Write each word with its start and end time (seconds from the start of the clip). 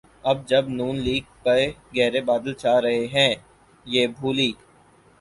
اب 0.29 0.37
جب 0.49 0.63
نون 0.77 0.95
لیگ 1.05 1.23
پہ 1.43 1.57
گہرے 1.95 2.21
بادل 2.29 2.53
چھا 2.61 2.73
رہے 2.83 3.05
ہیں‘ 3.15 3.33
یہ 3.85 4.03
بھولی 4.17 4.51